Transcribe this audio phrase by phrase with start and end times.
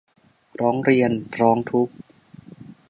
[0.59, 1.95] ร้องเรียน ร้องทุกข์